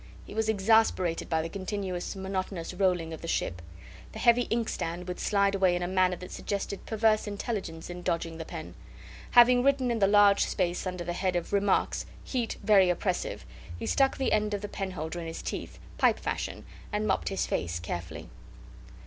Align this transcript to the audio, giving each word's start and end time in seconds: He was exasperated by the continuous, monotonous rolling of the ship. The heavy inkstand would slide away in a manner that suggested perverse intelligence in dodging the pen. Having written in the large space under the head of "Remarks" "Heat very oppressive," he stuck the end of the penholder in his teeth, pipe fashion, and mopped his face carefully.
He 0.25 0.33
was 0.33 0.49
exasperated 0.49 1.29
by 1.29 1.43
the 1.43 1.47
continuous, 1.49 2.15
monotonous 2.15 2.73
rolling 2.73 3.13
of 3.13 3.21
the 3.21 3.27
ship. 3.27 3.61
The 4.13 4.17
heavy 4.17 4.47
inkstand 4.49 5.07
would 5.07 5.19
slide 5.19 5.53
away 5.53 5.75
in 5.75 5.83
a 5.83 5.87
manner 5.87 6.15
that 6.15 6.31
suggested 6.31 6.87
perverse 6.87 7.27
intelligence 7.27 7.87
in 7.87 8.01
dodging 8.01 8.39
the 8.39 8.43
pen. 8.43 8.73
Having 9.29 9.61
written 9.61 9.91
in 9.91 9.99
the 9.99 10.07
large 10.07 10.43
space 10.43 10.87
under 10.87 11.03
the 11.03 11.13
head 11.13 11.35
of 11.35 11.53
"Remarks" 11.53 12.07
"Heat 12.23 12.57
very 12.63 12.89
oppressive," 12.89 13.45
he 13.77 13.85
stuck 13.85 14.17
the 14.17 14.31
end 14.31 14.55
of 14.55 14.61
the 14.61 14.67
penholder 14.67 15.19
in 15.19 15.27
his 15.27 15.43
teeth, 15.43 15.77
pipe 15.99 16.17
fashion, 16.17 16.65
and 16.91 17.05
mopped 17.05 17.29
his 17.29 17.45
face 17.45 17.79
carefully. 17.79 18.27